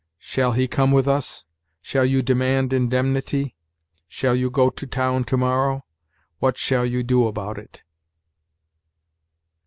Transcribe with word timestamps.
"Shall 0.17 0.53
he 0.53 0.67
come 0.67 0.91
with 0.91 1.07
us?" 1.07 1.45
"Shall 1.79 2.05
you 2.07 2.23
demand 2.23 2.73
indemnity?" 2.73 3.53
"Shall 4.07 4.33
you 4.35 4.49
go 4.49 4.71
to 4.71 4.87
town 4.87 5.25
to 5.25 5.37
morrow?" 5.37 5.85
"What 6.39 6.57
shall 6.57 6.87
you 6.87 7.03
do 7.03 7.27
about 7.27 7.59
it?" 7.59 7.83